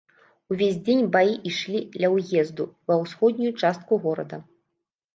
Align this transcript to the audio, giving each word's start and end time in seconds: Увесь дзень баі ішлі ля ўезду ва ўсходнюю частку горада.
Увесь 0.53 0.79
дзень 0.87 1.03
баі 1.17 1.35
ішлі 1.51 1.83
ля 2.05 2.11
ўезду 2.15 2.69
ва 2.91 3.01
ўсходнюю 3.05 3.55
частку 3.61 3.93
горада. 4.09 4.37